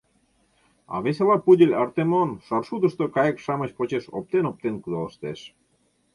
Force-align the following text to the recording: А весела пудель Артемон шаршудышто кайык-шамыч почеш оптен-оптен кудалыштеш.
А 0.93 0.95
весела 1.03 1.35
пудель 1.45 1.77
Артемон 1.83 2.29
шаршудышто 2.45 3.05
кайык-шамыч 3.15 3.71
почеш 3.77 4.05
оптен-оптен 4.17 4.75
кудалыштеш. 4.83 5.39